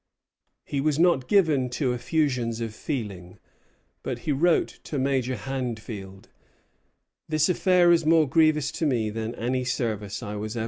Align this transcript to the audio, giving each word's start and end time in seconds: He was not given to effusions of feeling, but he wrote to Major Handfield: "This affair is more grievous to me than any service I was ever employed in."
He 0.65 0.81
was 0.81 0.97
not 0.97 1.27
given 1.27 1.69
to 1.77 1.93
effusions 1.93 2.59
of 2.59 2.73
feeling, 2.73 3.37
but 4.01 4.17
he 4.25 4.31
wrote 4.31 4.79
to 4.85 4.97
Major 4.97 5.35
Handfield: 5.35 6.25
"This 7.29 7.49
affair 7.49 7.91
is 7.91 8.03
more 8.03 8.27
grievous 8.27 8.71
to 8.71 8.87
me 8.87 9.11
than 9.11 9.35
any 9.35 9.63
service 9.63 10.23
I 10.23 10.37
was 10.37 10.55
ever 10.55 10.57
employed 10.57 10.59
in." 10.59 10.59